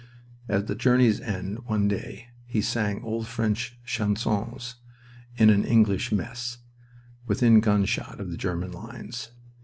[0.49, 4.77] At the journey's end one day he sang old French chansons,
[5.35, 6.57] in an English mess,
[7.27, 9.29] within gunshot of the German lines.